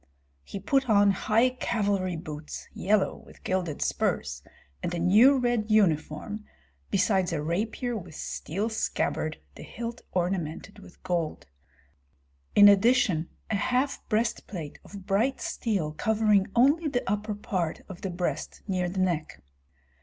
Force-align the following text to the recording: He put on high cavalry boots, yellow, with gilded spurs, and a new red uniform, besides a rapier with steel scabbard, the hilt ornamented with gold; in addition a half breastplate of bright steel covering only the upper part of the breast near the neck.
He 0.43 0.59
put 0.59 0.89
on 0.89 1.11
high 1.11 1.51
cavalry 1.51 2.15
boots, 2.15 2.67
yellow, 2.73 3.17
with 3.17 3.43
gilded 3.43 3.83
spurs, 3.83 4.41
and 4.81 4.91
a 4.95 4.97
new 4.97 5.37
red 5.37 5.69
uniform, 5.69 6.43
besides 6.89 7.31
a 7.31 7.39
rapier 7.39 7.95
with 7.95 8.15
steel 8.15 8.67
scabbard, 8.67 9.37
the 9.53 9.61
hilt 9.61 10.01
ornamented 10.11 10.79
with 10.79 11.03
gold; 11.03 11.45
in 12.55 12.67
addition 12.67 13.29
a 13.51 13.55
half 13.55 14.01
breastplate 14.09 14.79
of 14.83 15.05
bright 15.05 15.39
steel 15.39 15.91
covering 15.91 16.47
only 16.55 16.87
the 16.87 17.07
upper 17.07 17.35
part 17.35 17.81
of 17.87 18.01
the 18.01 18.09
breast 18.09 18.63
near 18.67 18.89
the 18.89 19.01
neck. 19.01 19.39